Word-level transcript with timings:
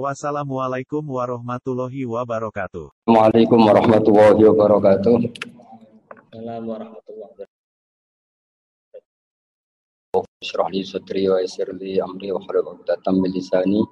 Wassalamualaikum 0.00 1.04
warahmatullahi 1.04 2.08
wabarakatuh. 2.08 2.88
Assalamualaikum 3.04 3.60
warahmatullahi 3.60 4.40
wabarakatuh. 4.40 5.14
Assalamualaikum 5.20 6.64
warahmatullahi 6.72 7.28
wabarakatuh. 7.28 7.60
Ishrah 10.40 10.68
li 10.72 10.80
sadri 10.80 11.28
wa 11.28 11.44
yassir 11.44 11.68
li 11.76 12.00
amri 12.00 12.32
wa 12.32 12.40
hlul 12.40 12.72
'uqdatam 12.72 13.20
min 13.20 13.36
lisani. 13.36 13.84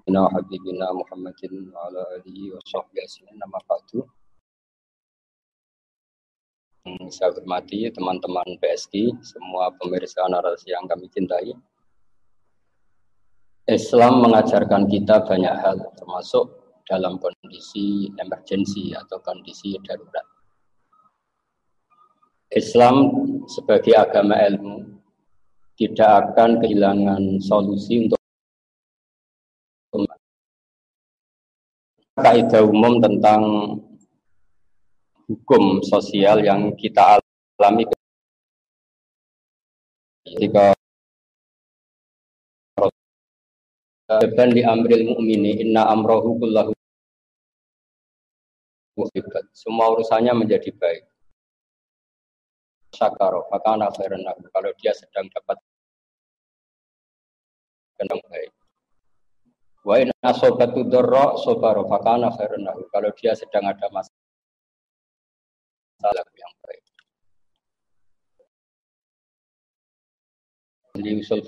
Bina 0.00 0.24
habibina 0.32 0.88
Muhammadin 0.96 1.68
wa 1.68 1.92
ala 1.92 2.08
alihi 2.16 2.48
wa 2.56 2.64
sahbihi 2.72 3.04
ajma'in 3.04 3.36
amma 3.36 3.60
ba'du. 3.68 4.00
Yang 6.88 7.20
Saya 7.20 7.36
hormati 7.36 7.84
teman-teman 7.92 8.48
PSK, 8.64 9.12
semua 9.20 9.68
pemirsa 9.76 10.24
narasi 10.24 10.72
yang 10.72 10.88
kami 10.88 11.04
cintai. 11.12 11.52
Islam 13.68 14.24
mengajarkan 14.24 14.88
kita 14.88 15.28
banyak 15.28 15.52
hal, 15.60 15.76
termasuk 15.92 16.48
dalam 16.88 17.20
kondisi 17.20 18.08
emergensi 18.16 18.96
atau 18.96 19.20
kondisi 19.20 19.76
darurat. 19.84 20.24
Islam 22.48 23.12
sebagai 23.44 23.92
agama 23.92 24.40
ilmu 24.40 24.88
tidak 25.76 26.32
akan 26.32 26.64
kehilangan 26.64 27.44
solusi 27.44 28.08
untuk 28.08 28.16
kaidah 32.16 32.64
umum 32.64 33.04
tentang 33.04 33.42
hukum 35.28 35.84
sosial 35.84 36.40
yang 36.40 36.72
kita 36.72 37.20
alami 37.60 37.84
ketika 40.24 40.72
Beban 44.08 44.56
di 44.56 44.64
amril 44.64 45.04
mu'mini 45.04 45.60
inna 45.60 45.84
amrohu 45.92 46.40
kullahu 46.40 46.72
musibat. 48.96 49.44
Semua 49.52 49.92
urusannya 49.92 50.32
menjadi 50.32 50.72
baik. 50.72 51.04
Syakaro, 52.96 53.44
maka 53.52 53.76
anak 53.76 53.92
Kalau 54.48 54.70
dia 54.80 54.96
sedang 54.96 55.28
dapat 55.28 55.60
yang 58.00 58.16
baik. 58.32 58.48
Wa 59.84 60.00
in 60.00 60.08
asobatu 60.24 60.88
dorro 60.88 61.36
sobaro, 61.44 61.84
maka 61.84 62.16
anak 62.16 62.40
Kalau 62.88 63.10
dia 63.12 63.36
sedang 63.36 63.68
ada 63.68 63.92
masalah 63.92 64.16
yang 66.32 66.52
baik. 66.64 66.80
Di 70.96 71.12
usul 71.20 71.44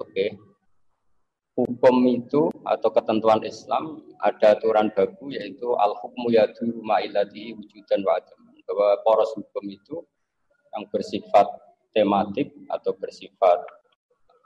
hukum 1.59 1.97
itu 2.07 2.49
atau 2.63 2.91
ketentuan 2.95 3.43
Islam 3.43 4.03
ada 4.23 4.57
aturan 4.57 4.93
baku 4.95 5.35
yaitu 5.35 5.75
al 5.77 5.97
hukmu 5.99 6.31
yadu 6.31 6.79
ma'ilati 6.83 7.55
wujudan 7.59 8.01
wa 8.07 8.19
bahwa 8.71 9.03
poros 9.03 9.35
hukum 9.35 9.67
itu 9.67 9.99
yang 10.71 10.87
bersifat 10.95 11.47
tematik 11.91 12.55
atau 12.71 12.95
bersifat 12.95 13.59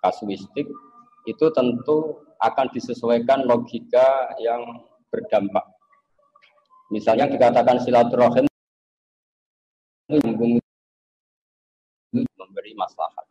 kasuistik 0.00 0.64
itu 1.28 1.46
tentu 1.52 2.24
akan 2.40 2.68
disesuaikan 2.72 3.48
logika 3.48 4.32
yang 4.40 4.84
berdampak. 5.08 5.64
Misalnya 6.92 7.28
dikatakan 7.28 7.80
silaturahim 7.80 8.44
memberi 12.12 12.72
maslahat. 12.76 13.24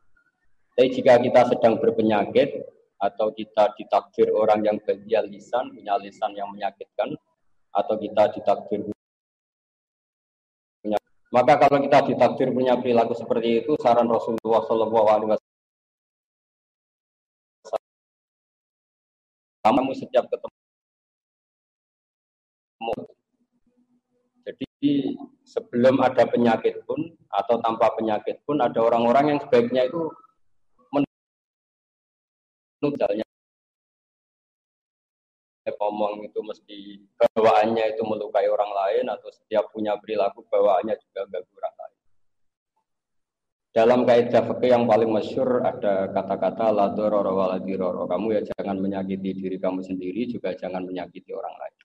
Tapi 0.74 0.90
jika 0.90 1.22
kita 1.22 1.54
sedang 1.54 1.78
berpenyakit, 1.78 2.66
atau 3.04 3.36
kita 3.36 3.76
ditakdir 3.76 4.32
orang 4.32 4.64
yang 4.64 4.78
bagian 4.80 5.28
lisan, 5.28 5.76
punya 5.76 6.00
lisan 6.00 6.32
yang 6.40 6.48
menyakitkan, 6.56 7.12
atau 7.76 8.00
kita 8.00 8.32
ditakdir 8.32 8.80
punya 10.80 10.98
maka 11.34 11.58
kalau 11.66 11.82
kita 11.82 12.00
ditakdir 12.08 12.54
punya 12.54 12.78
perilaku 12.78 13.18
seperti 13.18 13.66
itu, 13.66 13.74
saran 13.82 14.08
Rasulullah 14.08 14.64
Wasallam 14.64 15.42
kamu 19.64 19.96
setiap 19.96 20.28
ketemu 20.28 20.60
jadi 24.44 24.68
sebelum 25.48 26.04
ada 26.04 26.28
penyakit 26.28 26.84
pun 26.84 27.00
atau 27.32 27.56
tanpa 27.64 27.96
penyakit 27.96 28.44
pun 28.44 28.60
ada 28.60 28.76
orang-orang 28.84 29.34
yang 29.34 29.40
sebaiknya 29.40 29.88
itu 29.88 30.12
misalnya 32.92 33.24
ngomong 35.94 36.26
itu 36.26 36.40
mesti 36.42 36.78
bawaannya 37.20 37.94
itu 37.94 38.02
melukai 38.02 38.50
orang 38.50 38.72
lain 38.74 39.06
atau 39.14 39.30
setiap 39.30 39.70
punya 39.70 39.94
perilaku 40.02 40.42
bawaannya 40.50 40.98
juga 40.98 41.30
gak 41.30 41.44
orang 41.54 41.76
lain. 41.78 41.98
Dalam 43.74 44.00
kaidah 44.06 44.44
fikih 44.54 44.70
yang 44.74 44.86
paling 44.90 45.10
masyur 45.10 45.62
ada 45.62 46.10
kata-kata 46.14 46.74
la 46.74 46.94
dororo 46.94 47.38
wala 47.38 47.58
diroro. 47.62 48.10
Kamu 48.10 48.28
ya 48.34 48.42
jangan 48.42 48.82
menyakiti 48.82 49.34
diri 49.38 49.58
kamu 49.62 49.86
sendiri 49.86 50.30
juga 50.30 50.58
jangan 50.58 50.82
menyakiti 50.82 51.30
orang 51.34 51.54
lain. 51.62 51.78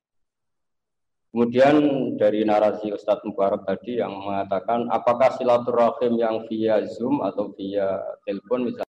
Kemudian 1.28 1.76
dari 2.16 2.41
narasi 2.48 2.88
Ustadz 2.88 3.25
Mubarak 3.28 3.69
tadi 3.69 4.00
yang 4.00 4.16
mengatakan 4.16 4.88
apakah 4.88 5.36
silaturahim 5.36 6.16
yang 6.16 6.36
via 6.48 6.80
Zoom 6.88 7.20
atau 7.20 7.53
via 7.53 8.00
telepon 8.25 8.72
misalnya 8.72 8.88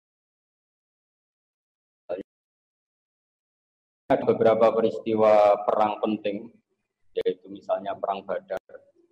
ada 4.04 4.20
beberapa 4.20 4.69
peristiwa 4.69 5.65
perang 5.65 5.97
penting, 6.04 6.53
yaitu 7.16 7.48
misalnya 7.48 7.97
perang 7.97 8.20
Badar 8.28 8.60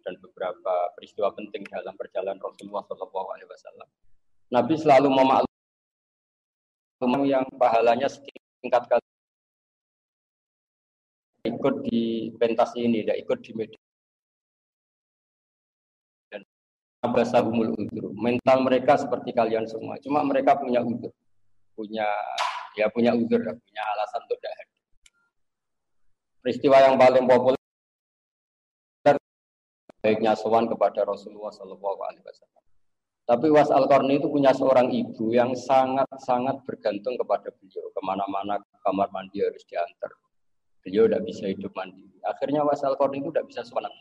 dan 0.04 0.20
beberapa 0.20 0.92
peristiwa 0.98 1.32
penting 1.32 1.64
dalam 1.64 1.96
perjalanan 1.96 2.36
Rasulullah 2.36 2.84
Shallallahu 2.84 3.28
Alaihi 3.32 3.48
Wasallam. 3.48 3.88
Nabi 4.52 4.76
selalu 4.76 5.08
memaklumi 5.08 5.48
yang 7.32 7.48
pahalanya 7.56 8.12
setingkat 8.12 8.84
kali 8.84 9.00
ikut 11.48 11.74
di 11.88 12.28
pentas 12.36 12.76
ini, 12.76 13.00
tidak 13.00 13.16
ikut 13.24 13.38
di 13.40 13.52
media. 13.56 13.80
Dan 16.28 16.44
abasahumul 17.00 17.72
udur. 17.80 18.12
Mental 18.12 18.60
mereka 18.60 19.00
seperti 19.00 19.32
kalian 19.32 19.64
semua, 19.64 19.96
cuma 20.04 20.20
mereka 20.20 20.60
punya 20.60 20.84
udur, 20.84 21.16
punya 21.72 22.04
ya 22.76 22.92
punya 22.92 23.16
udur, 23.16 23.40
punya 23.40 23.82
alasan 23.96 24.20
untuk 24.28 24.36
tidak 24.36 24.71
peristiwa 26.42 26.76
yang 26.82 26.98
paling 26.98 27.24
populer 27.24 27.62
baiknya 30.02 30.34
sowan 30.34 30.66
kepada 30.66 31.06
Rasulullah 31.06 31.54
Shallallahu 31.54 32.00
Alaihi 32.02 32.26
Wasallam. 32.26 32.62
Tapi 33.22 33.46
Was 33.54 33.70
Al 33.70 33.86
Qarni 33.86 34.18
itu 34.18 34.26
punya 34.26 34.50
seorang 34.50 34.90
ibu 34.90 35.30
yang 35.30 35.54
sangat-sangat 35.54 36.66
bergantung 36.66 37.14
kepada 37.14 37.54
beliau. 37.54 37.86
Ke 37.94 38.00
mana-mana 38.02 38.58
kamar 38.82 39.14
mandi 39.14 39.38
harus 39.38 39.62
diantar. 39.70 40.10
Beliau 40.82 41.06
tidak 41.06 41.22
bisa 41.30 41.46
hidup 41.46 41.70
mandi. 41.78 42.02
Akhirnya 42.26 42.66
Was 42.66 42.82
Al 42.82 42.98
Qarni 42.98 43.22
itu 43.22 43.30
tidak 43.30 43.46
bisa 43.46 43.62
sholat. 43.62 43.94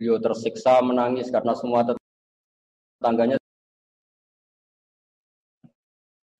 Beliau 0.00 0.16
tersiksa 0.16 0.80
menangis 0.80 1.28
karena 1.28 1.52
semua 1.52 1.84
tetangganya 1.84 3.36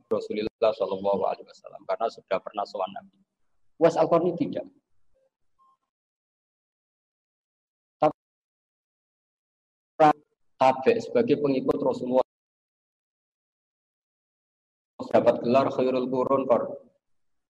Rasulullah 0.08 0.72
Shallallahu 0.72 1.22
Alaihi 1.28 1.44
Wasallam 1.44 1.84
karena 1.84 2.06
sudah 2.08 2.38
pernah 2.40 2.64
sowan 2.64 2.88
Nabi. 2.96 3.20
Was 3.76 4.00
Al 4.00 4.08
Qarni 4.08 4.32
tidak. 4.40 4.64
Tabe 10.56 10.92
sebagai 11.00 11.36
pengikut 11.40 11.78
Rasulullah 11.80 12.24
dapat 15.12 15.40
gelar 15.44 15.68
khairul 15.72 16.08
kurun 16.10 16.44
kor. 16.44 16.76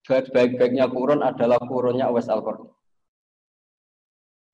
Baik-baiknya 0.07 0.87
kurun 0.87 1.19
adalah 1.19 1.59
kurunnya 1.59 2.07
Uwais 2.07 2.31
al 2.31 2.39
-Qarni. 2.39 2.71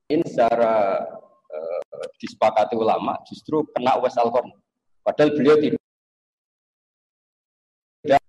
Ini 0.09 0.25
secara 0.25 0.97
uh, 1.29 2.07
disepakati 2.17 2.73
ulama 2.73 3.21
justru 3.29 3.61
kena 3.69 4.01
Uwais 4.01 4.17
al 4.17 4.33
-Qarni. 4.33 4.57
Padahal 5.05 5.29
beliau 5.37 5.57
tidak. 5.61 5.81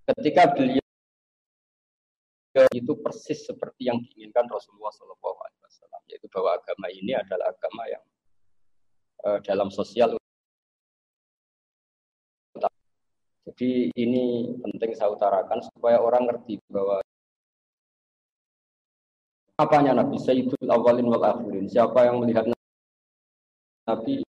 Ketika 0.04 0.52
beliau 0.52 0.84
itu 2.76 2.92
persis 3.00 3.48
seperti 3.48 3.88
yang 3.88 3.98
diinginkan 4.04 4.44
Rasulullah 4.46 4.92
Wasallam, 4.92 6.02
yaitu 6.06 6.28
bahwa 6.28 6.54
agama 6.60 6.86
ini 6.92 7.16
adalah 7.16 7.50
agama 7.50 7.88
yang 7.88 8.04
dalam 9.44 9.68
sosial. 9.72 10.16
Jadi 13.44 13.92
ini 13.96 14.56
penting 14.60 14.92
saya 14.96 15.12
utarakan 15.12 15.60
supaya 15.62 16.00
orang 16.00 16.26
ngerti 16.28 16.58
bahwa 16.68 17.00
apanya 19.60 19.92
Nabi 20.00 20.16
Sayyidul 20.18 20.68
Awalin 20.68 21.06
wal 21.08 21.24
Akhirin. 21.24 21.68
Siapa 21.68 22.08
yang 22.08 22.24
melihat 22.24 22.48
Nabi 23.84 24.24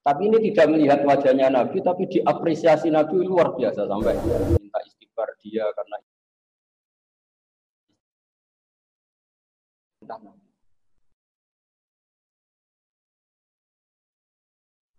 tapi 0.00 0.32
ini 0.32 0.38
tidak 0.50 0.66
melihat 0.72 1.00
wajahnya 1.04 1.52
Nabi, 1.52 1.84
tapi 1.84 2.08
diapresiasi 2.08 2.88
Nabi 2.88 3.20
luar 3.20 3.52
biasa 3.52 3.84
sampai 3.84 4.16
minta 4.48 4.80
istighfar 4.80 5.28
dia 5.44 5.68
karena 5.76 5.96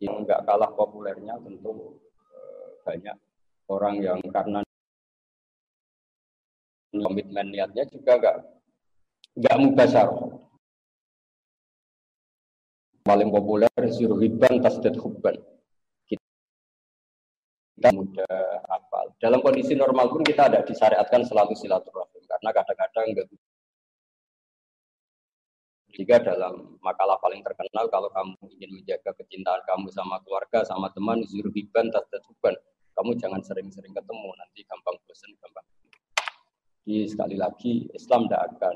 yang 0.01 0.25
enggak 0.25 0.42
kalah 0.50 0.74
populernya 0.74 1.38
tentu 1.45 2.01
eh, 2.33 2.68
banyak 2.81 3.18
orang 3.69 3.95
yang 4.01 4.19
karena 4.33 4.59
komitmen 6.92 7.48
niatnya 7.53 7.86
juga 7.88 8.12
enggak 8.18 8.36
enggak 9.38 9.56
mubasar 9.62 10.09
paling 13.01 13.30
populer 13.33 13.69
zirhiban 13.89 14.62
tasdad 14.62 14.95
hubban. 15.01 15.36
Kita 16.06 17.89
mudah 17.97 18.62
hafal. 18.69 19.09
Dalam 19.18 19.42
kondisi 19.42 19.74
normal 19.74 20.13
pun 20.13 20.21
kita 20.21 20.54
ada 20.54 20.62
disyariatkan 20.62 21.25
selalu 21.25 21.57
silaturahim 21.57 22.21
karena 22.30 22.50
kadang-kadang 22.54 23.06
enggak 23.09 23.27
jika 25.92 26.24
dalam 26.24 26.80
makalah 26.80 27.20
paling 27.20 27.44
terkenal 27.44 27.86
kalau 27.92 28.08
kamu 28.12 28.36
ingin 28.58 28.72
menjaga 28.80 29.12
kecintaan 29.16 29.62
kamu 29.68 29.92
sama 29.92 30.20
keluarga, 30.24 30.64
sama 30.64 30.88
teman, 30.96 31.24
zurhiban, 31.28 31.92
tasdatuban. 31.92 32.56
Kamu 32.92 33.16
jangan 33.20 33.40
sering-sering 33.40 33.96
ketemu, 33.96 34.30
nanti 34.36 34.68
gampang 34.68 34.96
bosan, 35.08 35.32
gampang. 35.40 35.66
Jadi 36.84 37.08
sekali 37.08 37.36
lagi 37.40 37.88
Islam 37.96 38.28
tidak 38.28 38.42
akan 38.58 38.76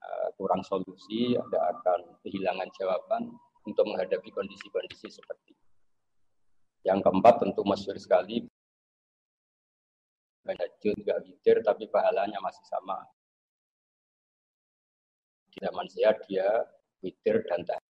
uh, 0.00 0.28
kurang 0.40 0.62
solusi, 0.64 1.36
tidak 1.36 1.64
akan 1.78 2.00
kehilangan 2.24 2.68
jawaban 2.76 3.22
untuk 3.68 3.84
menghadapi 3.88 4.28
kondisi-kondisi 4.32 5.08
seperti 5.12 5.52
ini. 5.52 5.66
Yang 6.82 6.98
keempat 7.06 7.34
tentu 7.44 7.62
masyur 7.62 7.94
sekali 8.00 8.46
Hajjud 10.42 10.98
nggak 11.06 11.62
tapi 11.62 11.86
pahalanya 11.86 12.42
masih 12.42 12.66
sama 12.66 12.98
di 15.52 15.58
zaman 15.60 15.84
saya 15.92 16.16
dia 16.24 16.48
witir 17.04 17.44
dan 17.44 17.60
tahajud. 17.68 17.90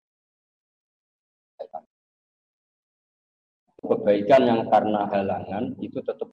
Kebaikan 3.84 4.42
yang 4.48 4.62
karena 4.72 5.06
halangan 5.12 5.76
itu 5.78 6.00
tetap 6.02 6.32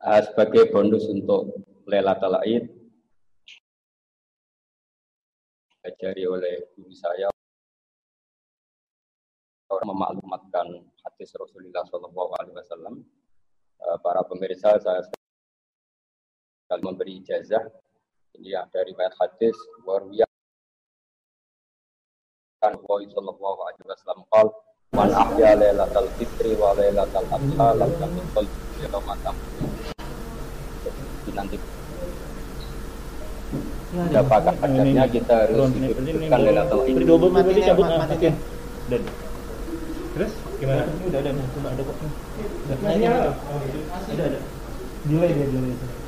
uh, 0.00 0.20
sebagai 0.24 0.70
bonus 0.72 1.04
untuk 1.10 1.52
Lailatul 1.84 2.38
Aid 2.40 2.70
diajari 5.80 6.24
oleh 6.28 6.54
guru 6.76 6.92
saya 6.94 7.28
orang 9.70 9.90
memaklumatkan 9.90 10.66
hadis 11.02 11.30
Rasulullah 11.34 11.82
Shallallahu 11.88 12.30
Alaihi 12.38 12.56
Wasallam. 12.58 12.94
Uh, 13.80 13.96
para 14.04 14.20
pemirsa 14.28 14.76
saya 14.76 15.00
kalau 16.70 16.94
memberi 16.94 17.18
ijazah. 17.18 17.66
Ini 18.38 18.54
ada 18.54 18.86
riwayat 18.86 19.10
hadis 19.18 19.58
warwiya 19.82 20.22
kan 22.62 22.78
wa 22.86 23.00
sallallahu 23.02 23.60
alaihi 23.66 23.84
wasallam 23.88 24.20
qal 24.30 24.46
man 24.94 25.10
ahya 25.10 25.56
lailatal 25.58 26.06
fitri 26.14 26.54
wa 26.54 26.76
lailatal 26.76 27.26
adha 27.26 27.68
lam 27.74 27.90
yakun 27.98 28.26
qalbi 28.36 28.84
matam 29.02 29.34
nanti 31.32 31.56
apakah 34.12 34.54
kadarnya 34.60 35.04
kita 35.08 35.34
harus 35.48 35.72
hidupkan 35.74 36.38
lailatul 36.44 36.80
fitri? 36.84 37.04
double 37.08 37.32
mati 37.34 37.50
dicabut 37.56 37.88
matiin 37.88 38.34
dan. 38.92 39.02
Terus? 40.10 40.32
Gimana? 40.60 40.82
Ini 40.84 41.04
udah 41.08 41.20
ada 41.22 41.30
nih 41.32 41.44
cuma 41.54 41.68
ada 41.72 41.82
kok. 41.82 41.96
Ini 42.92 43.04
ada. 43.08 43.30
ada. 44.20 44.40
Delay 45.08 45.30
dia 45.32 45.46
delay 45.48 45.99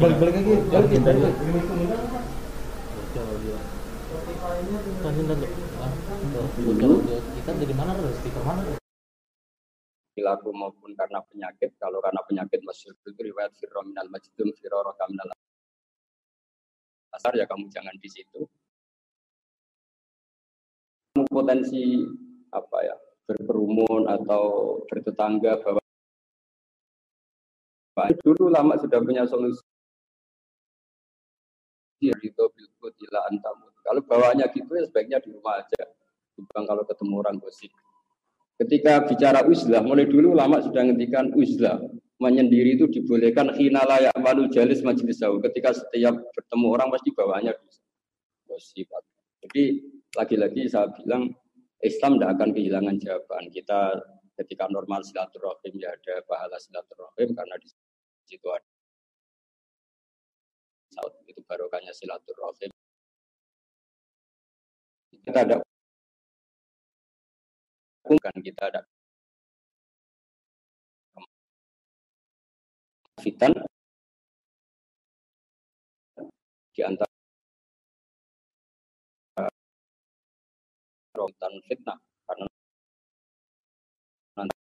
balik 0.00 0.16
balik 0.20 0.34
lagi. 0.34 0.54
Balik 0.72 1.02
balik 1.02 1.32
kita 7.42 7.50
dari 7.58 7.74
mana 7.74 7.90
harus 7.96 8.14
speaker 8.22 8.42
mana 8.44 8.62
perilaku 10.12 10.52
maupun 10.52 10.92
karena 10.92 11.18
penyakit 11.24 11.72
kalau 11.80 11.98
karena 12.04 12.20
penyakit 12.28 12.60
masih 12.62 12.92
itu 12.92 13.10
riwayat 13.16 13.52
firro 13.56 13.80
minal 13.82 14.06
majdum 14.12 14.52
firro 14.60 14.84
asar 17.12 17.32
ya 17.36 17.44
kamu 17.48 17.68
jangan 17.72 17.96
di 18.00 18.08
situ 18.08 18.44
potensi 21.12 22.00
apa 22.52 22.78
ya 22.84 22.96
berkerumun 23.28 24.08
atau 24.08 24.76
bertetangga 24.88 25.60
bahwa 25.60 25.80
dulu 28.24 28.48
lama 28.48 28.74
sudah 28.80 28.98
punya 29.04 29.28
solusi 29.28 29.60
itu 32.02 32.44
bilkut 32.56 32.94
ila 33.08 33.20
antamu. 33.30 33.70
Kalau 33.84 34.02
bawahnya 34.02 34.50
gitu 34.50 34.74
ya 34.74 34.82
sebaiknya 34.90 35.22
di 35.22 35.30
rumah 35.30 35.62
aja. 35.62 35.86
Bukan 36.34 36.66
kalau 36.66 36.82
ketemu 36.82 37.14
orang 37.22 37.36
gosip. 37.38 37.70
Ketika 38.58 39.06
bicara 39.06 39.46
uzlah, 39.46 39.86
mulai 39.86 40.10
dulu 40.10 40.34
lama 40.34 40.58
sudah 40.58 40.82
ngendikan 40.82 41.30
uzlah. 41.30 41.78
Menyendiri 42.18 42.78
itu 42.78 42.90
dibolehkan 42.90 43.54
khina 43.54 43.86
layak 43.86 44.14
malu 44.18 44.50
jalis 44.50 44.82
majelis 44.82 45.22
jauh. 45.22 45.38
Ketika 45.38 45.74
setiap 45.74 46.18
bertemu 46.34 46.66
orang 46.74 46.88
pasti 46.90 47.10
bawahnya 47.14 47.54
gosip. 48.50 48.90
Jadi 49.46 49.62
lagi-lagi 50.12 50.68
saya 50.68 50.92
bilang 50.92 51.32
Islam 51.82 52.16
tidak 52.16 52.30
akan 52.38 52.50
kehilangan 52.54 52.96
jawaban. 53.00 53.44
Kita 53.50 53.96
ketika 54.38 54.68
normal 54.68 55.02
silaturahim 55.04 55.74
ya 55.76 55.92
ada 55.92 56.24
pahala 56.24 56.56
silaturahim 56.60 57.34
karena 57.36 57.54
di 57.60 57.68
situ 58.28 58.48
ada 58.48 58.68
itu 61.26 61.40
barokahnya 61.48 61.92
silaturahim. 61.96 62.70
Kita 65.22 65.38
ada 65.48 65.56
bukan 68.02 68.34
kita 68.44 68.62
ada 68.68 68.80
fitan 73.22 73.54
di 76.74 76.82
antara 76.82 77.11
dan 81.38 81.52
fitnah 81.68 81.98
karena 82.26 82.46
nanti 84.38 84.56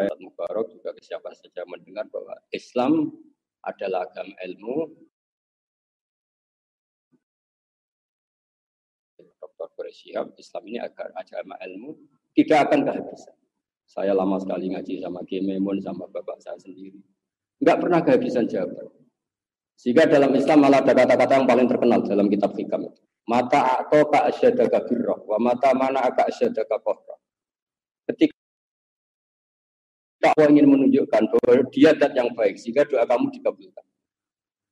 ayat 0.00 0.16
Mubarak 0.22 0.70
juga 0.72 0.90
siapa 1.02 1.32
saja 1.34 1.66
mendengar 1.66 2.06
bahwa 2.08 2.34
Islam 2.50 3.12
adalah 3.64 4.06
agama 4.06 4.34
ilmu. 4.44 4.76
Dr. 9.18 9.68
Quraisyihab 9.76 10.36
Islam 10.36 10.62
ini 10.68 10.78
agama 10.80 11.56
ilmu 11.60 11.90
tidak 12.36 12.68
akan 12.68 12.80
kehabisan. 12.84 13.36
Saya 13.84 14.16
lama 14.16 14.40
sekali 14.40 14.72
ngaji 14.72 15.04
sama 15.04 15.20
Gememun 15.28 15.78
sama 15.84 16.08
bapak 16.08 16.40
saya 16.40 16.56
sendiri. 16.56 16.98
Nggak 17.60 17.78
pernah 17.80 18.00
kehabisan 18.00 18.48
jawaban. 18.48 18.88
Sehingga 19.76 20.08
dalam 20.08 20.32
Islam 20.34 20.64
malah 20.64 20.80
ada 20.80 20.94
kata-kata 20.94 21.32
yang 21.38 21.46
paling 21.50 21.66
terkenal 21.68 22.00
dalam 22.06 22.26
kitab 22.30 22.54
hikam 22.54 22.88
itu 22.88 23.02
Mata 23.24 23.80
atau 23.80 24.04
ka 24.12 24.28
asyadaka 24.28 24.84
birroh, 24.84 25.24
wa 25.24 25.40
mata 25.40 25.72
mana 25.72 26.04
aka 26.04 26.28
asyadaka 26.28 26.76
kohroh. 26.84 27.16
Ketika 28.04 28.36
Allah 30.28 30.52
ingin 30.52 30.68
menunjukkan 30.68 31.32
bahwa 31.32 31.64
dia 31.72 31.96
dat 31.96 32.12
yang 32.12 32.28
baik, 32.36 32.60
sehingga 32.60 32.84
doa 32.84 33.08
kamu 33.08 33.32
dikabulkan. 33.32 33.84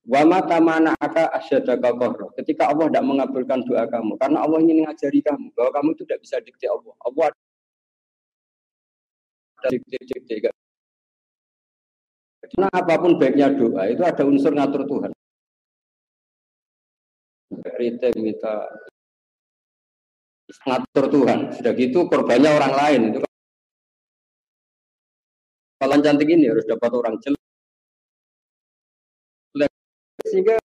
Wa 0.04 0.28
mata 0.28 0.60
mana 0.60 0.92
aka 1.00 1.32
asyadaka 1.32 1.96
kohroh. 1.96 2.28
Ketika 2.36 2.68
Allah 2.68 2.92
tidak 2.92 3.04
mengabulkan 3.08 3.64
doa 3.64 3.88
kamu, 3.88 4.20
karena 4.20 4.38
Allah 4.44 4.58
ingin 4.60 4.84
mengajari 4.84 5.24
kamu 5.24 5.48
bahwa 5.56 5.70
kamu 5.72 5.88
itu 5.96 6.02
tidak 6.04 6.20
bisa 6.20 6.36
dikte 6.44 6.66
Allah. 6.68 6.94
Allah 7.08 7.24
ada 9.64 9.68
dikte-dikte. 9.72 10.52
Karena 12.52 12.68
apa 12.68 12.94
pun 13.00 13.16
baiknya 13.16 13.48
doa, 13.56 13.88
itu 13.88 14.04
ada 14.04 14.28
unsur 14.28 14.52
ngatur 14.52 14.84
Tuhan 14.84 15.11
kritik 17.70 18.14
minta 18.18 18.66
ngatur 20.66 21.06
Tuhan. 21.08 21.38
Sudah 21.54 21.72
gitu 21.78 22.10
korbannya 22.10 22.50
orang 22.50 22.72
lain 22.74 23.00
itu. 23.14 23.18
Kalau 25.78 25.98
cantik 25.98 26.30
ini 26.30 26.46
harus 26.46 26.62
dapat 26.66 26.90
orang 26.94 27.18
jelek. 27.18 27.40
Sehingga 30.30 30.62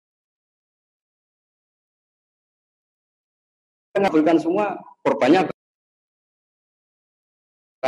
mengabulkan 3.96 4.36
semua 4.36 4.76
korbannya 5.00 5.48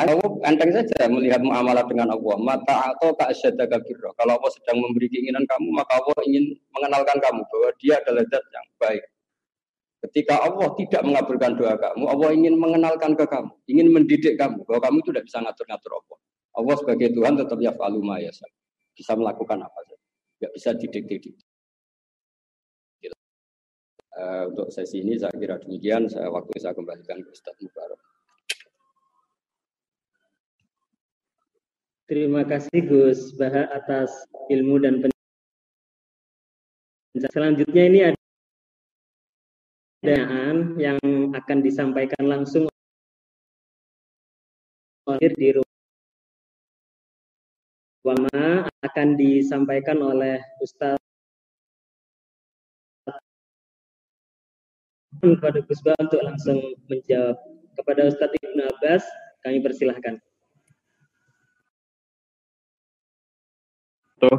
kamu 0.05 0.45
enteng 0.45 0.71
saja 0.71 1.09
melihat 1.09 1.40
muamalah 1.40 1.83
dengan 1.88 2.12
Allah. 2.12 2.37
Mata 2.37 2.93
atau 2.93 3.11
tak 3.17 3.33
asyadaka 3.33 3.81
birro. 3.83 4.12
Kalau 4.14 4.37
Allah 4.37 4.52
sedang 4.52 4.78
memberi 4.85 5.09
keinginan 5.09 5.43
kamu, 5.49 5.69
maka 5.73 5.99
Allah 5.99 6.19
ingin 6.28 6.55
mengenalkan 6.76 7.19
kamu 7.19 7.40
bahwa 7.49 7.71
dia 7.81 7.95
adalah 8.02 8.23
zat 8.28 8.45
yang 8.52 8.67
baik. 8.76 9.05
Ketika 9.99 10.35
Allah 10.47 10.69
tidak 10.78 11.02
mengabulkan 11.02 11.59
doa 11.59 11.75
kamu, 11.75 12.05
Allah 12.07 12.31
ingin 12.31 12.55
mengenalkan 12.55 13.19
ke 13.19 13.25
kamu, 13.26 13.50
ingin 13.67 13.88
mendidik 13.90 14.35
kamu 14.38 14.62
bahwa 14.62 14.81
kamu 14.85 14.97
itu 15.02 15.11
tidak 15.11 15.25
bisa 15.26 15.38
ngatur-ngatur 15.43 15.93
Allah. 15.99 16.19
Allah 16.59 16.75
sebagai 16.78 17.09
Tuhan 17.14 17.35
tetap 17.35 17.59
ya 17.59 17.73
ya 17.75 18.33
bisa 18.95 19.12
melakukan 19.14 19.59
apa 19.62 19.78
saja, 19.87 19.97
tidak 20.38 20.52
bisa 20.55 20.71
didikte. 20.78 21.35
Uh, 24.19 24.50
untuk 24.50 24.67
sesi 24.75 24.99
ini 25.07 25.14
saya 25.14 25.31
kira 25.38 25.62
demikian. 25.62 26.11
Saya 26.11 26.26
waktu 26.26 26.50
saya 26.59 26.75
kembalikan 26.75 27.23
ke 27.23 27.31
Ustaz 27.31 27.55
Mubarak. 27.62 28.08
Terima 32.09 32.41
kasih 32.41 32.88
Gus 32.88 33.37
Baha 33.37 33.69
atas 33.69 34.09
ilmu 34.49 34.81
dan 34.81 35.05
penjelasan. 35.05 35.12
Selanjutnya 37.29 37.85
ini 37.85 38.00
ada 38.09 38.17
pertanyaan 40.00 40.57
yang 40.81 40.97
akan 41.37 41.59
disampaikan 41.61 42.25
langsung 42.25 42.65
oleh 45.05 45.29
di 45.37 45.53
ruang 45.53 45.69
akan 48.88 49.09
disampaikan 49.21 50.00
oleh 50.00 50.41
Ustaz 50.65 50.97
kepada 55.21 55.61
Gus 55.61 55.85
Bah 55.85 55.93
untuk 56.00 56.25
langsung 56.25 56.57
menjawab. 56.88 57.37
Kepada 57.77 58.09
Ustadz 58.11 58.35
Ibnu 58.43 58.67
Abbas, 58.75 59.07
kami 59.47 59.62
persilahkan. 59.62 60.19
Tuh, 64.19 64.39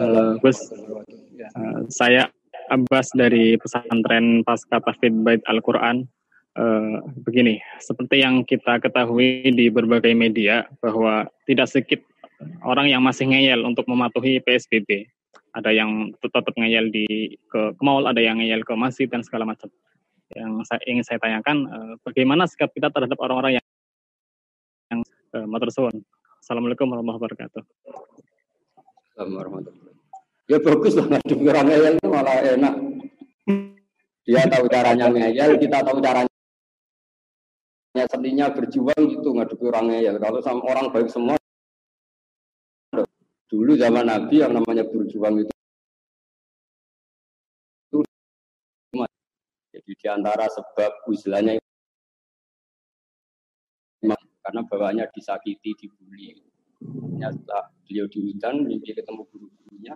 uh, 0.00 0.32
Gus, 0.44 0.58
uh, 0.70 1.80
saya 1.88 2.28
Abbas 2.70 3.10
dari 3.16 3.58
pesantren 3.58 4.46
Pasca 4.46 4.78
Tafid 4.78 5.24
Bait 5.26 5.42
Al-Quran. 5.48 6.06
Uh, 6.58 7.00
begini, 7.24 7.62
seperti 7.78 8.26
yang 8.26 8.42
kita 8.42 8.82
ketahui 8.82 9.48
di 9.54 9.70
berbagai 9.70 10.12
media 10.12 10.66
bahwa 10.82 11.24
tidak 11.46 11.70
sedikit 11.70 12.02
orang 12.66 12.90
yang 12.90 13.00
masih 13.06 13.30
ngeyel 13.30 13.62
untuk 13.62 13.86
mematuhi 13.86 14.42
PSBB 14.42 15.06
ada 15.54 15.70
yang 15.74 16.14
tetap 16.22 16.46
ngeyel 16.54 16.90
di 16.94 17.34
ke, 17.50 17.74
ke 17.74 17.82
mall, 17.82 18.06
ada 18.06 18.22
yang 18.22 18.38
ngeyel 18.38 18.62
ke 18.62 18.74
masjid 18.78 19.10
dan 19.10 19.26
segala 19.26 19.46
macam. 19.46 19.66
Yang 20.30 20.70
saya 20.70 20.80
ingin 20.86 21.04
saya 21.06 21.18
tanyakan, 21.18 21.56
uh, 21.66 21.92
bagaimana 22.06 22.46
sikap 22.46 22.70
kita 22.70 22.90
terhadap 22.94 23.18
orang-orang 23.18 23.58
yang 23.58 23.66
yang 24.90 25.00
uh, 25.34 25.46
Assalamualaikum 26.40 26.86
warahmatullahi 26.86 27.18
wabarakatuh. 27.18 27.62
Ya 30.50 30.58
bagus 30.58 30.96
lah 30.98 31.06
ngadu 31.06 31.34
orang 31.46 31.66
ngeyel 31.68 31.94
malah 32.08 32.40
enak. 32.42 32.74
Dia 34.26 34.48
tahu 34.48 34.64
caranya 34.66 35.06
ngeyel, 35.12 35.60
kita 35.60 35.84
tahu 35.84 36.00
caranya 36.02 36.28
seninya 38.10 38.48
berjuang 38.50 39.02
gitu 39.12 39.28
ngadu 39.36 39.54
orang 39.68 39.92
ngeyel. 39.92 40.16
Kalau 40.18 40.40
sama 40.40 40.62
orang 40.66 40.88
baik 40.90 41.12
semua 41.12 41.36
Dulu 43.50 43.74
zaman 43.74 44.06
Nabi 44.06 44.46
yang 44.46 44.54
namanya 44.54 44.86
berjuang 44.86 45.42
itu 45.42 45.50
jadi 49.74 49.90
di 49.90 50.06
antara 50.06 50.46
sebab 50.46 51.02
uzlanya 51.10 51.58
karena 54.40 54.60
bawaannya 54.66 55.04
disakiti, 55.10 55.74
dibully. 55.74 56.38
Setelah 56.80 57.68
beliau 57.84 58.06
hutan, 58.08 58.54
mimpi 58.64 58.96
ketemu 58.96 59.22
guru-gurunya. 59.28 59.94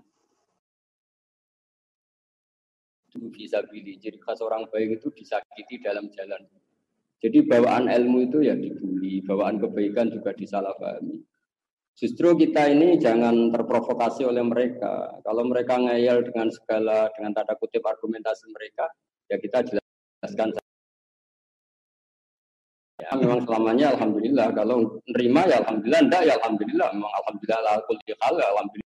Itu 3.09 3.33
bisa 3.33 3.65
pilih. 3.65 3.97
Jadi 3.97 4.21
khas 4.21 4.45
orang 4.45 4.69
baik 4.69 5.01
itu 5.01 5.09
disakiti 5.15 5.81
dalam 5.81 6.13
jalan. 6.13 6.45
Jadi 7.25 7.41
bawaan 7.49 7.89
ilmu 7.89 8.29
itu 8.29 8.45
ya 8.45 8.53
dibully, 8.53 9.25
bawaan 9.25 9.57
kebaikan 9.57 10.13
juga 10.13 10.37
disalahpahami. 10.37 11.25
Justru 11.95 12.35
kita 12.37 12.69
ini 12.69 13.01
jangan 13.01 13.55
terprovokasi 13.55 14.27
oleh 14.29 14.43
mereka. 14.45 15.15
Kalau 15.23 15.47
mereka 15.47 15.79
ngeyel 15.79 16.27
dengan 16.27 16.51
segala, 16.53 17.09
dengan 17.17 17.33
tanda 17.33 17.55
kutip 17.57 17.87
argumentasi 17.87 18.51
mereka, 18.51 18.91
ya 19.31 19.41
kita 19.41 19.63
jelaskan. 19.63 20.53
Ya 23.03 23.11
memang 23.19 23.43
selamanya 23.43 23.91
Alhamdulillah. 23.99 24.55
Kalau 24.55 25.03
nerima 25.11 25.43
ya 25.51 25.59
Alhamdulillah, 25.67 26.01
enggak 26.07 26.23
ya 26.23 26.35
Alhamdulillah. 26.39 26.89
Memang 26.95 27.13
Alhamdulillah, 27.23 27.59
Alhamdulillah, 27.59 28.49
Alhamdulillah. 28.55 28.85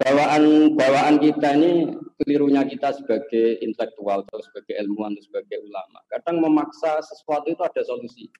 Bawaan 0.00 0.44
bawaan 0.80 1.20
kita 1.20 1.60
ini 1.60 1.92
kelirunya 2.20 2.64
kita 2.64 2.96
sebagai 2.96 3.60
intelektual 3.60 4.24
atau 4.24 4.40
sebagai 4.44 4.76
ilmuwan 4.80 5.12
atau 5.12 5.24
sebagai 5.28 5.60
ulama. 5.60 6.00
Kadang 6.08 6.40
memaksa 6.40 7.04
sesuatu 7.04 7.52
itu 7.52 7.60
ada 7.60 7.84
solusi. 7.84 8.32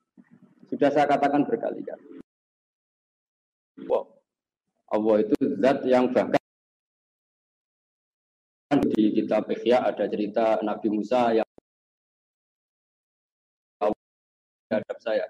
Sudah 0.72 0.88
saya 0.88 1.04
katakan 1.04 1.44
berkali-kali. 1.44 2.20
Wow. 3.88 4.08
Allah 4.90 5.16
itu 5.22 5.36
zat 5.60 5.84
yang 5.84 6.12
bahkan 6.12 6.40
di 8.94 9.20
kitab 9.20 9.46
Ikhya 9.50 9.84
ada 9.86 10.04
cerita 10.06 10.58
Nabi 10.62 10.88
Musa 10.90 11.34
yang 11.34 11.49
saya. 15.00 15.26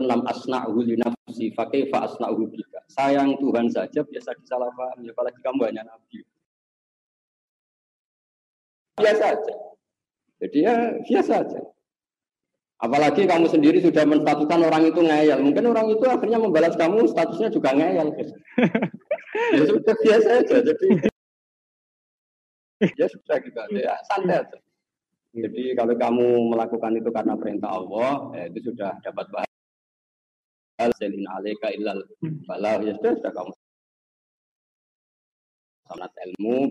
Enam 0.00 0.24
asna'hu 0.24 0.80
li 0.82 0.96
nafsi 0.96 1.52
fa 1.52 1.68
asna'hu 1.68 2.48
bika. 2.48 2.80
Sayang 2.88 3.36
Tuhan 3.36 3.68
saja 3.68 4.00
biasa 4.00 4.32
disalahpahami 4.40 5.12
apalagi 5.12 5.40
kamu 5.44 5.60
hanya 5.68 5.82
nabi. 5.84 6.24
Biasa 8.96 9.36
saja. 9.36 9.54
Jadi 10.42 10.58
ya 10.64 10.74
biasa 11.04 11.30
saja. 11.44 11.60
Apalagi 12.82 13.30
kamu 13.30 13.46
sendiri 13.46 13.78
sudah 13.78 14.02
menstatuskan 14.02 14.58
orang 14.66 14.90
itu 14.90 14.98
ngeyel. 14.98 15.38
Mungkin 15.38 15.70
orang 15.70 15.86
itu 15.94 16.02
akhirnya 16.02 16.42
membalas 16.42 16.74
kamu 16.74 17.06
statusnya 17.06 17.54
juga 17.54 17.70
ngeyel. 17.78 18.10
ya 19.54 19.62
sudah 19.70 19.94
biasa 20.02 20.28
aja. 20.42 20.56
Jadi 20.66 20.86
ya 22.98 23.06
sudah 23.06 23.36
gitu 23.38 23.58
aja. 23.62 23.78
Ya, 23.78 23.94
santai 24.10 24.42
aja. 24.42 24.58
Jadi 25.32 25.72
kalau 25.72 25.96
kamu 25.96 26.28
melakukan 26.52 26.92
itu 27.00 27.08
karena 27.08 27.34
perintah 27.40 27.72
Allah, 27.72 28.36
ya 28.36 28.44
itu 28.52 28.68
sudah 28.68 29.00
dapat 29.00 29.26
bahagia. 29.32 30.92
Selin 31.00 31.24
alika 31.24 31.72
illal 31.72 32.04
balah. 32.44 32.84
Ya 32.84 32.92
sudah, 33.00 33.12
sudah 33.16 33.32
kamu 33.32 33.52
sangat 35.88 36.10
ilmu. 36.28 36.68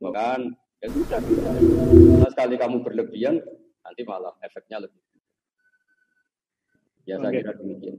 Bukan, 0.00 0.40
ya 0.80 0.88
sudah. 0.88 1.20
Nah, 1.20 2.30
sekali 2.32 2.54
kamu 2.56 2.80
berlebihan, 2.80 3.44
nanti 3.84 4.02
malah 4.08 4.32
efeknya 4.40 4.88
lebih. 4.88 5.02
Ya 7.04 7.20
saya 7.20 7.32
kira 7.34 7.52
demikian. 7.56 7.96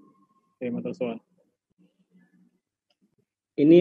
Terima 0.57 0.79
kasih. 0.85 1.21
Ini 3.59 3.77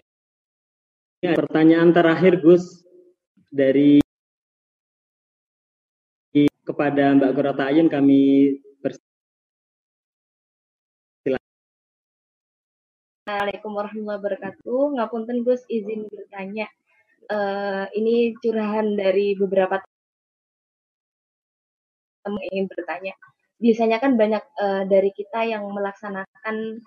pertanyaan 1.37 1.95
terakhir 1.95 2.43
Gus 2.43 2.83
dari 3.53 4.03
kepada 6.69 7.17
Mbak 7.17 7.33
Kurata 7.33 7.73
Ayun 7.73 7.89
kami 7.89 8.53
Assalamualaikum 13.29 13.77
warahmatullahi 13.77 14.21
wabarakatuh. 14.25 14.81
Ngapunten 14.97 15.45
Gus 15.45 15.61
izin 15.69 16.09
bertanya. 16.09 16.65
Uh, 17.29 17.85
ini 17.93 18.33
curahan 18.41 18.97
dari 18.97 19.37
beberapa 19.37 19.85
teman 22.25 22.41
ingin 22.49 22.73
bertanya. 22.73 23.13
Biasanya 23.61 24.01
kan 24.01 24.17
banyak 24.17 24.41
uh, 24.41 24.89
dari 24.89 25.13
kita 25.13 25.45
yang 25.45 25.69
melaksanakan 25.69 26.81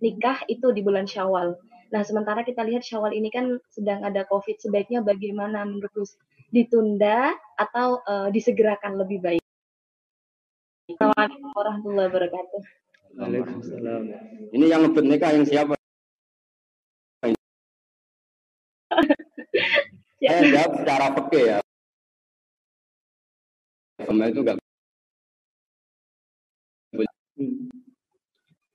nikah 0.00 0.40
itu 0.48 0.72
di 0.72 0.80
bulan 0.80 1.04
Syawal. 1.04 1.60
Nah, 1.92 2.00
sementara 2.00 2.40
kita 2.40 2.64
lihat 2.64 2.88
Syawal 2.88 3.12
ini 3.12 3.28
kan 3.28 3.60
sedang 3.68 4.00
ada 4.00 4.24
Covid. 4.24 4.64
Sebaiknya 4.64 5.04
bagaimana 5.04 5.68
menurut 5.68 5.92
Gus? 5.92 6.16
Ditunda 6.52 7.32
atau 7.56 8.04
uh, 8.04 8.28
disegerakan 8.28 9.00
lebih 9.00 9.24
baik? 9.24 9.40
Assalamualaikum 10.92 11.48
warahmatullahi 11.56 12.08
wabarakatuh. 12.12 12.60
Waalaikumsalam. 13.16 14.02
Ini 14.52 14.64
yang 14.68 14.84
ngebet 14.84 15.04
nikah 15.08 15.32
yang 15.32 15.48
siapa? 15.48 15.72
Ya. 20.20 20.28
Saya 20.36 20.52
jawab 20.52 20.72
secara 20.76 21.06
peke 21.16 21.40
ya. 21.40 21.58
Agama 23.96 24.28
itu 24.28 24.40
enggak 24.44 24.56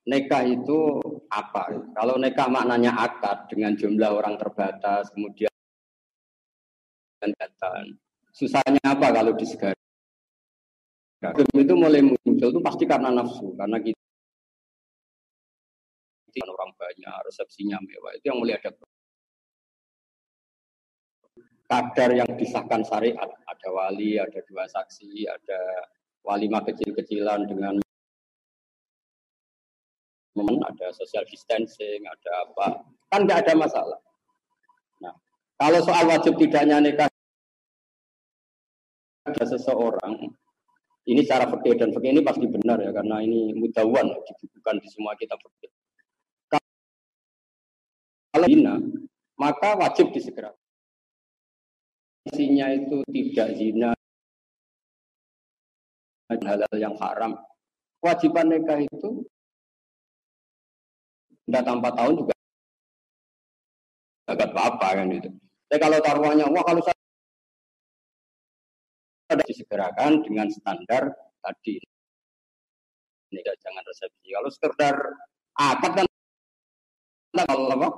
Nekah 0.07 0.43
itu 0.47 0.79
apa? 1.27 1.67
Kalau 1.93 2.15
nekah 2.15 2.47
maknanya 2.47 2.95
akad 2.95 3.51
dengan 3.51 3.75
jumlah 3.75 4.07
orang 4.07 4.39
terbatas, 4.39 5.11
kemudian 5.11 5.51
datang. 7.35 7.97
Susahnya 8.31 8.79
apa 8.85 9.11
kalau 9.11 9.33
disegari? 9.35 9.75
Itu 11.57 11.73
mulai 11.73 12.05
muncul 12.05 12.53
itu 12.53 12.61
pasti 12.61 12.85
karena 12.85 13.09
nafsu, 13.09 13.57
karena 13.57 13.81
kita 13.81 13.97
orang 16.45 16.69
banyak, 16.77 17.15
resepsinya 17.25 17.81
mewah, 17.81 18.13
itu 18.13 18.29
yang 18.29 18.37
mulai 18.37 18.61
ada 18.61 18.69
kadar 21.67 22.13
yang 22.13 22.29
disahkan 22.37 22.85
syariat. 22.85 23.25
Ada 23.49 23.67
wali, 23.73 24.21
ada 24.21 24.37
dua 24.45 24.69
saksi, 24.69 25.25
ada 25.25 25.89
walimah 26.21 26.61
kecil-kecilan 26.69 27.49
dengan 27.49 27.81
ada 30.37 30.87
social 30.93 31.25
distancing, 31.25 32.05
ada 32.05 32.31
apa, 32.45 32.85
kan 33.09 33.25
nggak 33.25 33.41
ada 33.41 33.57
masalah. 33.57 33.97
Nah, 35.01 35.17
kalau 35.57 35.81
soal 35.81 36.05
wajib 36.05 36.37
tidaknya 36.37 36.77
nikah 36.77 37.09
ada 39.27 39.43
seseorang, 39.43 40.31
ini 41.07 41.21
cara 41.27 41.47
fikih 41.47 41.75
dan 41.75 41.91
fikih 41.91 42.11
ini 42.15 42.21
pasti 42.23 42.47
benar 42.47 42.79
ya 42.79 42.91
karena 42.91 43.23
ini 43.23 43.55
mudawan 43.55 44.11
dibukukan 44.27 44.75
di 44.79 44.87
semua 44.91 45.15
kitab 45.19 45.39
fikih. 45.43 45.71
Kalau 48.31 48.47
zina, 48.47 48.75
maka 49.39 49.73
wajib 49.79 50.13
disegerakan. 50.13 50.59
Isinya 52.27 52.67
itu 52.75 53.01
tidak 53.07 53.49
zina 53.55 53.91
halal 56.27 56.75
yang 56.75 56.93
haram. 56.99 57.39
Kewajiban 58.03 58.51
nikah 58.51 58.83
itu 58.83 59.23
tidak 61.47 61.63
tanpa 61.63 61.89
tahun 61.95 62.19
juga 62.19 62.35
agak 64.27 64.51
apa-apa 64.51 64.87
kan 65.01 65.07
itu. 65.07 65.29
Tapi 65.71 65.79
kalau 65.79 65.97
taruhannya, 66.03 66.45
wah 66.51 66.63
kalau 66.67 66.83
saya 66.83 66.96
disegerakan 69.35 70.23
dengan 70.23 70.47
standar 70.47 71.11
tadi. 71.43 71.83
Ini 73.27 73.43
jangan 73.43 73.83
resepsi. 73.83 74.27
Kalau 74.31 74.47
sekedar 74.47 74.95
akad 75.59 75.91
kan 75.99 76.07
apa? 77.35 77.89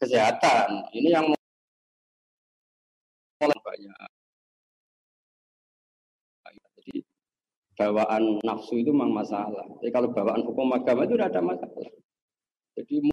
Kesehatan. 0.00 0.88
Ini 0.96 1.08
yang 1.12 1.28
banyak. 3.40 4.08
Jadi 6.80 7.04
bawaan 7.76 8.40
nafsu 8.40 8.80
itu 8.80 8.90
memang 8.96 9.12
masalah. 9.12 9.68
Jadi 9.84 9.92
kalau 9.92 10.08
bawaan 10.08 10.40
hukum 10.40 10.72
agama 10.72 11.04
itu 11.04 11.20
tidak 11.20 11.36
ada 11.36 11.40
masalah. 11.44 11.92
Jadi 12.80 13.12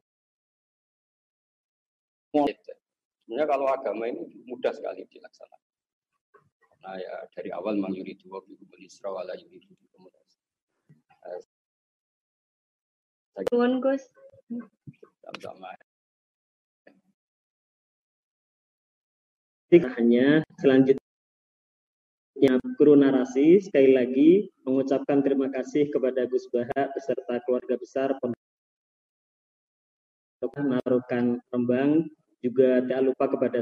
sebenarnya 2.31 3.47
kalau 3.51 3.67
agama 3.67 4.07
ini 4.07 4.23
mudah 4.47 4.71
sekali 4.71 5.03
dilaksanakan. 5.11 5.66
Karena 6.77 6.93
ya 7.01 7.15
dari 7.33 7.49
awal 7.49 7.81
memang 7.81 7.97
yuri 7.97 8.13
dua 8.21 8.37
bikum 8.45 8.69
isra 8.77 9.09
wala 9.09 9.33
yuri 9.33 9.57
bikum 9.57 9.87
Nuwun 13.53 13.77
Gus. 13.85 14.01
sama-sama. 15.21 15.69
hanya 19.99 20.41
selanjutnya 20.63 21.03
guru 22.79 22.95
narasi 22.95 23.59
sekali 23.59 23.91
lagi 23.91 24.47
mengucapkan 24.63 25.19
terima 25.19 25.51
kasih 25.51 25.91
kepada 25.91 26.23
Gus 26.25 26.47
Baha 26.47 26.87
beserta 26.95 27.43
keluarga 27.43 27.75
besar 27.75 28.15
Pondok 28.23 28.39
Narukan 30.55 31.43
Rembang 31.51 32.07
juga 32.39 32.79
tak 32.87 33.03
lupa 33.03 33.27
kepada 33.27 33.59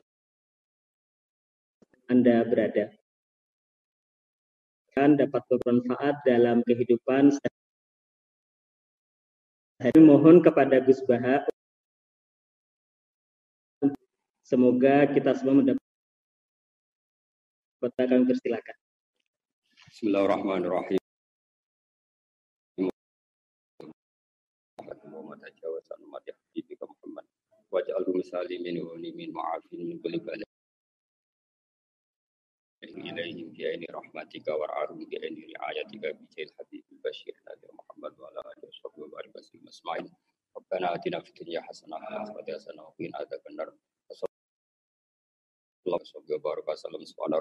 Anda 2.05 2.45
berada 2.45 2.93
dan 4.95 5.19
dapat 5.19 5.43
bermanfaat 5.51 6.15
dalam 6.23 6.63
kehidupan 6.63 7.35
saya 9.75 9.99
mohon 9.99 10.39
kepada 10.39 10.79
Gus 10.79 11.03
Baha 11.03 11.43
semoga 14.47 15.03
kita 15.11 15.35
semua 15.35 15.59
mendapat 15.59 15.83
kami 18.07 18.23
persilakan. 18.23 18.75
Bismillahirrahmanirrahim. 19.91 20.97
Muhammad 25.05 25.51
jawasan 25.59 25.99
umat 26.07 26.23
yahdi 26.27 26.59
bika 26.65 26.87
Muhammad 26.87 27.27
waj'alhu 27.69 28.15
misalimin 28.15 28.79
wa 28.79 28.95
min 28.95 29.29
ma'afin 29.35 29.79
min 29.83 29.99
kulli 29.99 30.23
ilaihim 32.93 33.47
bi 33.55 33.61
aini 33.69 33.87
rahmatika 33.97 34.51
war'ahum 34.53 34.99
bi 35.09 35.15
aini 35.17 35.41
riayatika 35.49 36.07
bi 36.17 36.23
jail 36.35 36.49
habib 36.57 36.85
bashir 37.03 37.35
nabi 37.47 37.65
Muhammad 37.79 38.13
wa 38.21 38.25
ala 38.29 38.39
alihi 38.51 38.65
wa 38.69 38.75
sahbihi 38.81 39.03
wa 39.05 39.09
barik 39.15 39.31
wasallam 39.35 39.65
asma'in 39.73 40.07
Rabbana 40.55 40.87
atina 40.95 41.17
fid 41.25 41.35
dunya 41.39 41.61
hasanah 41.67 41.99
wa 41.99 42.21
akhirati 42.21 42.51
hasanah 42.57 42.83
wa 42.87 42.93
qina 42.97 43.15
adzabannar 43.23 43.69
Allah 45.85 46.01
subhanahu 46.01 46.41
wa 46.41 46.65
ta'ala 46.65 46.81
salam 46.81 47.01
subhana 47.05 47.37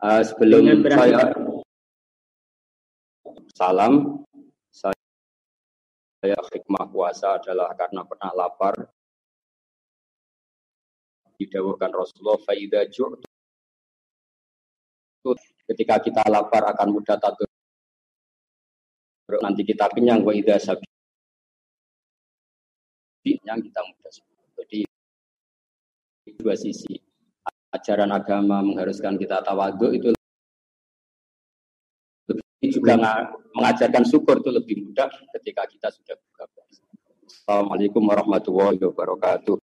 Uh, 0.00 0.24
sebelum 0.24 0.64
saya 0.80 1.28
salam, 3.52 4.24
saya, 4.72 4.96
saya 6.24 6.40
hikmah 6.40 6.88
puasa 6.88 7.36
adalah 7.36 7.68
karena 7.76 8.00
pernah 8.08 8.32
lapar. 8.32 8.88
Didawuhkan 11.36 11.92
Rasulullah, 11.92 12.40
"Faida 12.40 12.88
ketika 15.68 16.00
kita 16.00 16.24
lapar 16.32 16.64
akan 16.72 16.96
mudah 16.96 17.20
tatur. 17.20 17.44
Nanti 19.44 19.68
kita 19.68 19.84
kenyang 19.92 20.24
wa 20.24 20.32
idza 20.32 20.56
sabi 20.56 20.88
kenyang 23.20 23.60
kita 23.60 23.80
mudah. 23.84 24.12
Jadi 24.64 24.80
dua 26.40 26.56
sisi 26.56 27.09
ajaran 27.70 28.10
agama 28.10 28.62
mengharuskan 28.66 29.14
kita 29.14 29.42
tawadhu 29.46 29.94
itu 29.94 30.08
lebih 32.26 32.68
juga 32.74 32.94
mengajarkan 33.54 34.04
syukur 34.06 34.42
itu 34.42 34.50
lebih 34.50 34.76
mudah 34.90 35.08
ketika 35.38 35.64
kita 35.70 35.88
sudah 35.94 36.14
buka 36.18 36.44
puasa. 36.50 36.82
Assalamualaikum 37.30 38.02
warahmatullahi 38.04 38.78
wabarakatuh. 38.78 39.58